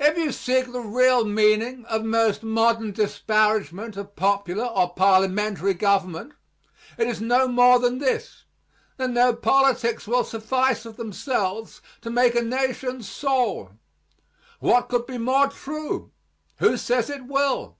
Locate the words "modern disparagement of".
2.42-4.16